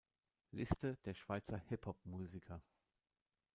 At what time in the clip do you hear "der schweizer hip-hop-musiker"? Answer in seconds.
1.05-2.63